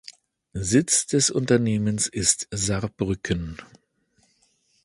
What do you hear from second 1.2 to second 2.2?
Unternehmens